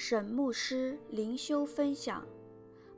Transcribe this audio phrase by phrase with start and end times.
[0.00, 2.22] 沈牧师灵修分享《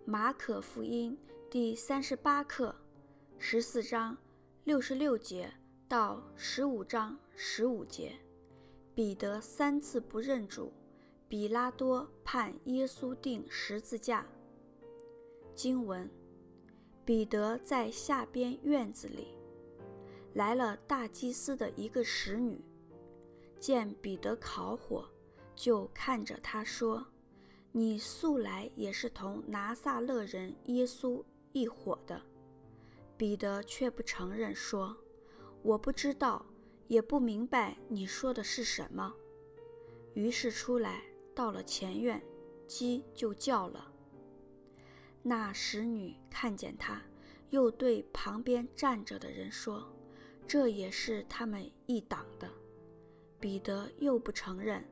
[0.04, 1.16] 马可福音》
[1.50, 2.76] 第三十八课，
[3.38, 4.14] 十四章
[4.64, 5.50] 六十六节
[5.88, 8.12] 到十五章十五节。
[8.94, 10.70] 彼得三次不认主，
[11.26, 14.26] 比拉多判耶稣钉十字架。
[15.54, 16.06] 经文：
[17.02, 19.28] 彼得在下边院子里，
[20.34, 22.62] 来了大祭司的一个使女，
[23.58, 25.09] 见彼得烤火。
[25.60, 27.06] 就看着他说
[27.70, 32.22] ：“你素来也是同拿撒勒人耶稣一伙的。”
[33.18, 34.96] 彼得却不承认，说
[35.60, 36.46] ：“我不知道，
[36.88, 39.14] 也不明白你说的是什么。”
[40.16, 41.02] 于是出来
[41.34, 42.22] 到了前院，
[42.66, 43.92] 鸡就叫了。
[45.22, 47.02] 那使女看见他，
[47.50, 49.92] 又对旁边站着的人说
[50.48, 52.50] ：“这也是他们一党的。”
[53.38, 54.82] 彼得又不承认。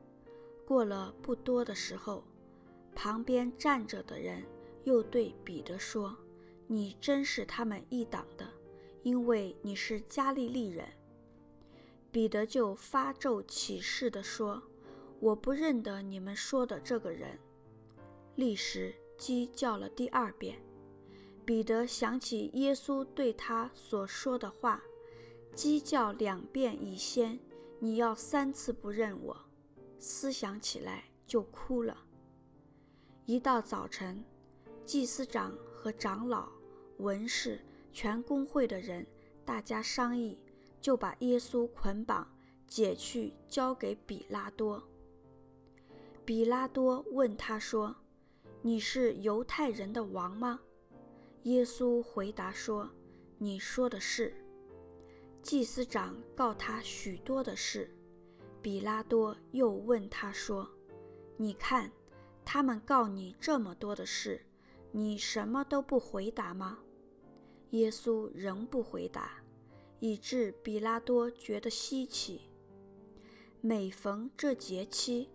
[0.69, 2.23] 过了不多的时候，
[2.93, 4.43] 旁边站着的人
[4.83, 6.15] 又对彼得说
[6.69, 8.47] ：“你真是他们一党的，
[9.01, 10.87] 因为你是加利利人。”
[12.11, 14.61] 彼得就发咒起誓地说
[15.19, 17.39] ：“我不认得你们说的这个人。”
[18.37, 20.61] 立时鸡叫了第二遍。
[21.45, 24.83] 彼得想起耶稣对他所说的话
[25.55, 27.39] ：“鸡叫两遍以先，
[27.79, 29.35] 你要三次不认我。”
[29.99, 31.95] 思想起来就哭了。
[33.25, 34.23] 一到早晨，
[34.85, 36.49] 祭司长和长老、
[36.97, 39.05] 文士、全公会的人，
[39.45, 40.39] 大家商议，
[40.81, 42.27] 就把耶稣捆绑，
[42.67, 44.81] 解去，交给彼拉多。
[46.25, 47.95] 彼拉多问他说
[48.63, 50.59] ：“你是犹太人的王吗？”
[51.43, 52.89] 耶稣回答说
[53.37, 54.33] ：“你说的是。”
[55.41, 57.95] 祭司长告他许多的事。
[58.61, 60.69] 彼拉多又问他说
[61.37, 61.91] ：“你看，
[62.43, 64.45] 他们告你这么多的事，
[64.91, 66.79] 你什么都不回答吗？”
[67.71, 69.43] 耶稣仍不回答，
[69.99, 72.49] 以致彼拉多觉得稀奇。
[73.61, 75.29] 每逢这节期，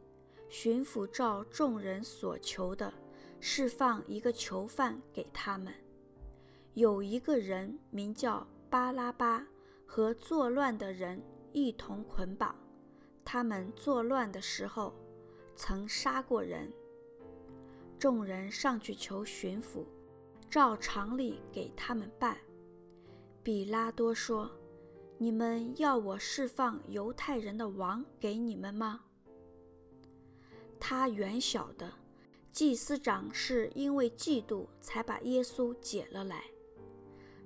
[0.49, 2.93] 巡抚照众人所求的，
[3.41, 5.73] 释放一个囚犯给他们。
[6.75, 9.47] 有一个人名叫巴拉巴，
[9.87, 12.55] 和作乱的人一同捆绑。
[13.25, 14.95] 他们作乱的时候，
[15.57, 16.73] 曾杀过人。
[17.99, 19.85] 众人上去求巡抚，
[20.51, 22.37] 照常理给他们办。
[23.43, 24.51] 彼拉多说
[25.17, 29.01] ：“你们要我释放犹太人的王给你们吗？”
[30.79, 31.91] 他原晓得，
[32.53, 36.45] 祭司长是因为嫉妒才把耶稣解了来，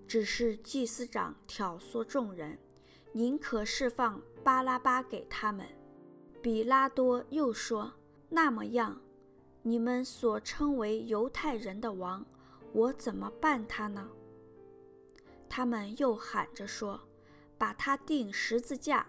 [0.08, 2.58] 只是祭司长挑唆众人。
[3.12, 5.66] 宁可释放巴拉巴给他们。
[6.40, 7.92] 比拉多又说
[8.30, 8.98] ：“那么样，
[9.60, 12.24] 你们所称为犹太人的王，
[12.72, 14.08] 我怎么办他呢？”
[15.50, 16.98] 他们又喊着说
[17.58, 19.06] ：“把他钉十字架。”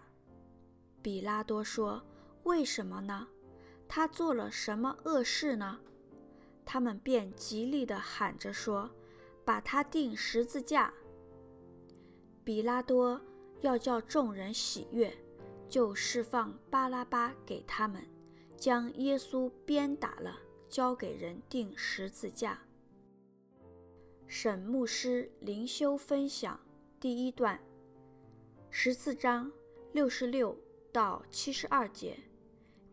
[1.02, 2.04] 比拉多说
[2.44, 3.26] ：“为什么呢？
[3.88, 5.80] 他做了什么恶事呢？”
[6.66, 8.92] 他们便极力地喊着说
[9.46, 10.94] ：“把他钉十字架。”
[12.44, 13.22] 比拉多。
[13.62, 15.14] 要叫众人喜悦，
[15.70, 18.04] 就释放巴拉巴给他们，
[18.58, 22.60] 将耶稣鞭打了，交给人钉十字架。
[24.26, 26.60] 沈牧师灵修分享
[27.00, 27.60] 第一段，
[28.72, 29.52] 十四章
[29.94, 30.58] 六十六
[30.92, 32.20] 到七十二节，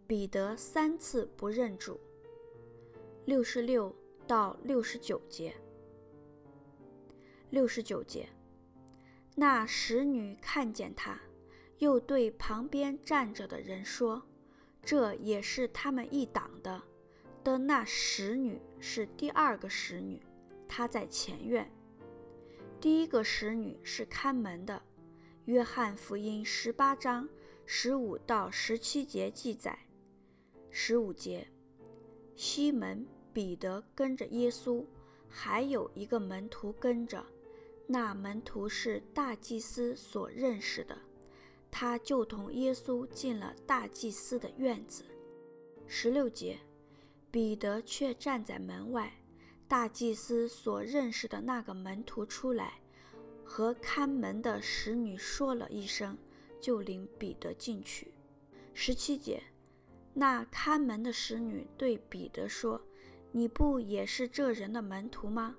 [0.06, 1.98] 彼得三次不认主。
[3.25, 3.94] 六十六
[4.26, 5.54] 到六十九节，
[7.50, 8.28] 六十九节。
[9.34, 11.20] 那使女看见他，
[11.78, 14.22] 又对旁边站着的人说
[14.82, 16.82] ：“这也是他们一党的。”
[17.44, 20.20] 的那使女是第二个使女，
[20.66, 21.70] 她在前院。
[22.81, 24.82] 第一个使女是看门的。
[25.44, 27.28] 约翰福音十八章
[27.65, 29.78] 十五到十七节记载：
[30.70, 31.47] 十五节，
[32.34, 34.84] 西门彼得跟着耶稣，
[35.28, 37.24] 还有一个门徒跟着。
[37.86, 40.98] 那门徒是大祭司所认识的，
[41.78, 45.04] 他就同耶稣进了大祭司的院子。
[45.86, 46.58] 十六节，
[47.30, 49.12] 彼得却站在门外。
[49.68, 52.80] 大祭司所认识的那个门徒出来，
[53.44, 56.16] 和看门的使女说了一声，
[56.62, 58.10] 就领彼得进去。
[58.72, 59.42] 十七节，
[60.14, 62.80] 那看门的使女对彼得说
[63.32, 65.56] ：“你不也是这人的门徒吗？”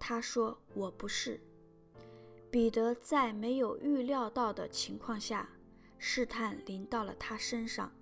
[0.00, 1.40] 他说：“我不是。”
[2.54, 5.50] 彼得在没有预料到的情况下，
[5.98, 7.92] 试探临到了他身上。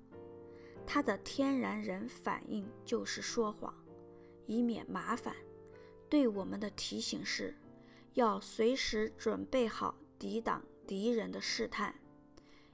[0.86, 3.74] 他的天然人反应就是说谎，
[4.44, 5.34] 以免麻烦。
[6.06, 7.56] 对我们的提醒是，
[8.12, 11.94] 要随时准备好抵挡敌人的试探。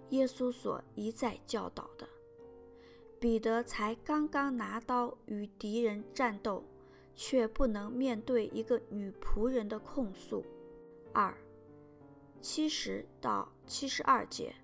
[0.09, 2.09] 耶稣所一再教导的。
[3.21, 6.65] 彼得才刚刚拿刀与敌人战斗，
[7.15, 10.45] 却不能面对一个女仆人的控诉。
[11.13, 11.33] 二，
[12.41, 14.55] 七十到七十二节，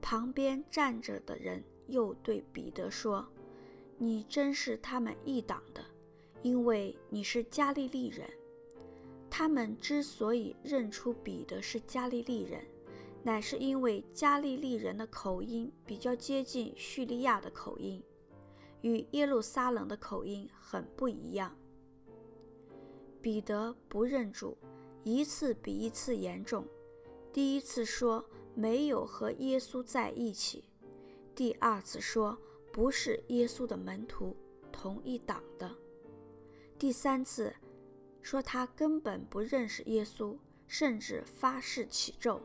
[0.00, 3.26] 旁边站着的人又对彼得说
[3.98, 5.84] ：“你真是他们一党的。”
[6.42, 8.26] 因为你是加利利人，
[9.28, 12.64] 他们之所以认出彼得是加利利人，
[13.22, 18.02] 乃是因为加利利人的口音比较接近叙利亚的口音，
[18.80, 21.54] 与耶路撒冷的口音很不一样。
[23.20, 24.56] 彼得不认主，
[25.04, 26.66] 一次比一次严重。
[27.32, 28.24] 第一次说
[28.54, 30.64] 没有和耶稣在一起，
[31.34, 32.36] 第二次说
[32.72, 34.36] 不是耶稣的门徒，
[34.72, 35.70] 同一党的。
[36.76, 37.54] 第三次，
[38.20, 40.36] 说他根本不认识耶稣，
[40.66, 42.40] 甚至发誓起咒。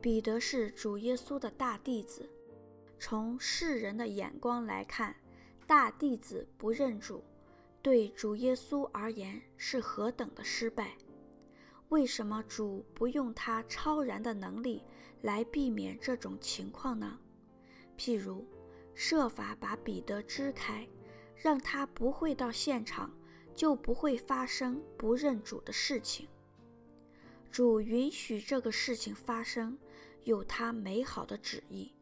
[0.00, 2.28] 彼得是主耶稣的大弟子，
[3.00, 5.16] 从世人的眼光来看，
[5.66, 7.24] 大弟子不认主，
[7.82, 10.96] 对主耶稣而言是何等的失败。
[11.92, 14.82] 为什么主不用他超然的能力
[15.20, 17.18] 来避免这种情况呢？
[17.98, 18.46] 譬如，
[18.94, 20.88] 设法把彼得支开。
[21.36, 23.12] 让他不会到现场，
[23.52, 26.28] 就不会发生不认主的事情。
[27.50, 29.76] 主允许这个事情发生，
[30.22, 31.92] 有他美好的旨意。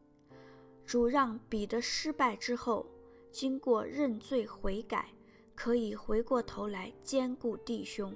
[0.85, 2.87] 主让彼得失败之后，
[3.33, 5.09] 经过认罪悔改，
[5.55, 8.15] 可以回过头来兼顾弟兄。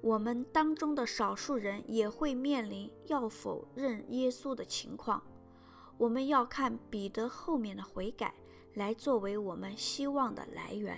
[0.00, 5.22] 我们当中的少数人也会面临要否认耶稣的情况，
[5.98, 8.34] 我们要看彼得后面的悔改。
[8.74, 10.96] 来作为我们希望的来源。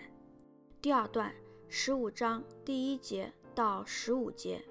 [0.82, 1.34] 第二段，
[1.69, 4.62] 十五章第一节到十五节，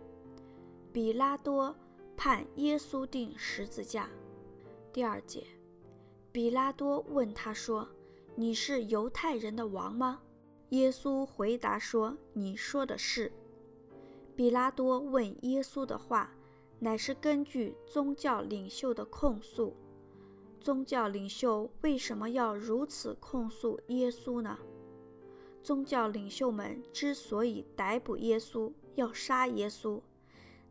[0.93, 1.75] 彼拉多
[2.15, 4.07] 判耶稣定十字架。
[4.93, 5.47] 第二节，
[6.31, 7.89] 彼拉多问他说
[8.35, 10.21] ：“你是犹太人的王吗？”
[10.69, 13.31] 耶稣回答说：“你说的是。”
[14.35, 16.31] 彼拉多问耶稣的话，
[16.79, 19.75] 乃是根据宗教领袖的控诉。
[20.59, 24.57] 宗教领袖为什么要如此控诉耶稣呢？
[25.63, 30.01] 宗教领袖们之所以逮捕耶稣，要杀耶稣，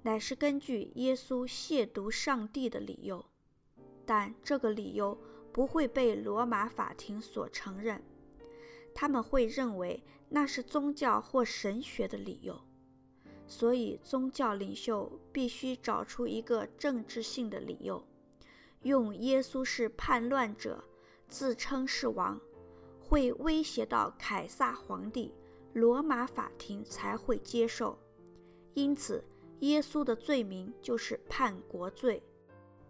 [0.03, 3.25] 乃是根据耶稣亵渎上帝的理由。
[4.05, 5.17] 但这个理由
[5.53, 8.03] 不会被罗马法庭所承认，
[8.95, 12.61] 他们会认为那是宗教或神学的理由。
[13.51, 18.01] 所以，宗教领袖必须找出一个政治性的理由。
[18.83, 20.85] 用耶稣是叛乱者，
[21.27, 22.41] 自称是王，
[23.01, 25.35] 会威胁到凯撒皇帝，
[25.73, 27.99] 罗马法庭才会接受。
[28.75, 29.25] 因此，
[29.59, 32.23] 耶稣的罪名就是叛国罪。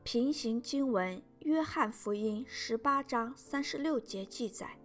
[0.02, 4.78] 平行经文《约翰福音》十八章三十六节记载，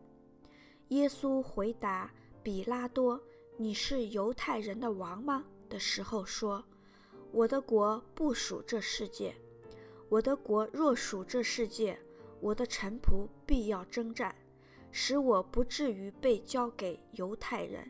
[0.88, 3.22] 耶稣回答比拉多
[3.60, 6.64] ：“你是犹太人的王吗？”的时候说
[7.32, 9.36] ：“我的国不属这世界。”
[10.08, 12.00] 我的国若属这世界，
[12.40, 14.36] 我的臣仆必要征战，
[14.92, 17.90] 使我不至于被交给犹太人。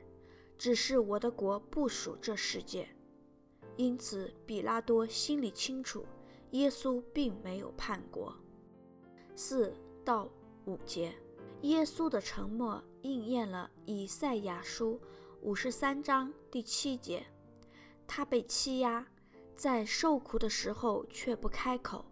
[0.57, 2.87] 只是我的国不属这世界，
[3.75, 6.05] 因此彼拉多心里清楚，
[6.51, 8.33] 耶稣并没有叛国。
[9.35, 10.29] 四到
[10.63, 11.13] 五节，
[11.63, 14.99] 耶稣的沉默应验了以赛亚书
[15.41, 17.25] 五十三章第七节，
[18.07, 19.05] 他被欺压。
[19.55, 22.03] 在受苦的时候却不开口，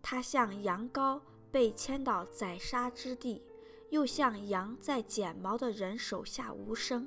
[0.00, 1.20] 他像羊羔
[1.50, 3.42] 被牵到宰杀之地，
[3.90, 7.06] 又像羊在剪毛的人手下无声，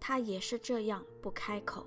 [0.00, 1.86] 他也是这样不开口。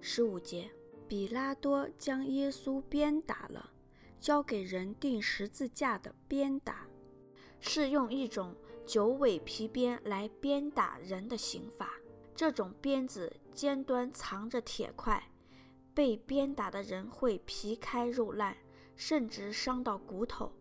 [0.00, 0.70] 十五节，
[1.06, 3.70] 比拉多将耶稣鞭打了，
[4.18, 6.86] 交给人钉十字架的鞭打，
[7.60, 8.56] 是用一种
[8.86, 11.92] 九尾皮鞭来鞭打人的刑罚，
[12.42, 15.30] 这种鞭子尖端藏着铁块。
[15.94, 18.56] 被鞭打的人会皮开肉烂，
[18.96, 20.52] 甚至伤到骨头。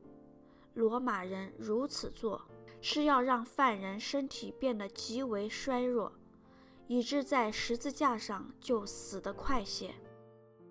[0.76, 2.40] 罗马人如此做，
[2.82, 6.14] 是要让犯人身体变得极为衰弱，
[6.86, 9.92] 以致在十字架上就死得快些。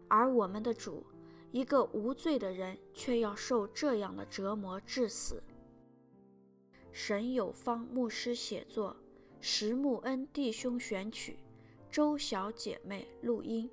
[0.06, 1.04] 而我们的主，
[1.50, 5.42] 一个无罪的人，却要受这样的折磨致死。
[6.92, 8.96] 沈有方牧师写作，
[9.42, 11.38] 石木恩弟兄选曲，
[11.90, 13.68] 周小姐妹录音。